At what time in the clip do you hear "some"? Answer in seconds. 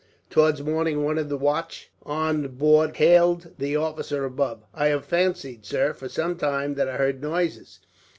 6.09-6.37